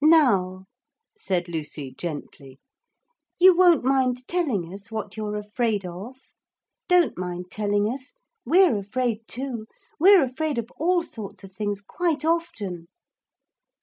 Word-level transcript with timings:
'Now,' 0.00 0.64
said 1.18 1.46
Lucy 1.46 1.94
gently, 1.94 2.58
'you 3.38 3.54
won't 3.54 3.84
mind 3.84 4.26
telling 4.26 4.72
us 4.72 4.90
what 4.90 5.14
you're 5.14 5.36
afraid 5.36 5.84
of? 5.84 6.14
Don't 6.88 7.18
mind 7.18 7.50
telling 7.50 7.92
us. 7.92 8.14
We're 8.46 8.78
afraid 8.78 9.28
too; 9.28 9.66
we're 10.00 10.24
afraid 10.24 10.56
of 10.56 10.70
all 10.78 11.02
sorts 11.02 11.44
of 11.44 11.52
things 11.54 11.82
quite 11.82 12.24
often.' 12.24 12.86